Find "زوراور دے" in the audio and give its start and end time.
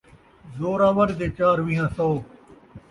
0.57-1.27